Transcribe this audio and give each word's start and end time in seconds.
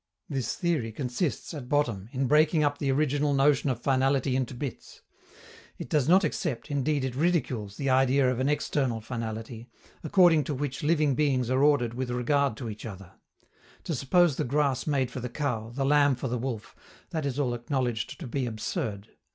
This 0.27 0.55
theory 0.55 0.91
consists, 0.91 1.53
at 1.53 1.69
bottom, 1.69 2.09
in 2.11 2.25
breaking 2.25 2.63
up 2.63 2.79
the 2.79 2.91
original 2.91 3.35
notion 3.35 3.69
of 3.69 3.83
finality 3.83 4.35
into 4.35 4.55
bits. 4.55 5.03
It 5.77 5.89
does 5.89 6.09
not 6.09 6.23
accept, 6.23 6.71
indeed 6.71 7.03
it 7.05 7.13
ridicules, 7.15 7.77
the 7.77 7.91
idea 7.91 8.27
of 8.31 8.39
an 8.39 8.49
external 8.49 8.99
finality, 8.99 9.69
according 10.03 10.43
to 10.45 10.55
which 10.55 10.81
living 10.81 11.13
beings 11.13 11.51
are 11.51 11.61
ordered 11.63 11.93
with 11.93 12.09
regard 12.09 12.57
to 12.57 12.67
each 12.71 12.83
other: 12.83 13.11
to 13.83 13.93
suppose 13.93 14.37
the 14.37 14.43
grass 14.43 14.87
made 14.87 15.11
for 15.11 15.19
the 15.19 15.29
cow, 15.29 15.69
the 15.69 15.85
lamb 15.85 16.15
for 16.15 16.27
the 16.27 16.39
wolf 16.39 16.75
that 17.11 17.23
is 17.23 17.37
all 17.37 17.53
acknowledged 17.53 18.19
to 18.21 18.25
be 18.25 18.47
absurd. 18.47 19.09